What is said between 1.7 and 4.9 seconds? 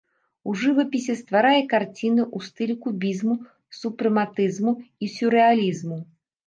карціны ў стылі кубізму, супрэматызму